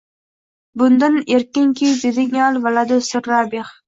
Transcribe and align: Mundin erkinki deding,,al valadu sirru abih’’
Mundin 0.81 1.19
erkinki 1.35 1.89
deding,,al 2.05 2.57
valadu 2.65 2.99
sirru 3.09 3.37
abih’’ 3.43 3.71